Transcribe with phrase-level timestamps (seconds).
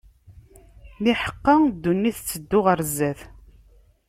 [1.03, 3.19] Niḥeqqa ddunit tetteddu ɣer zzat.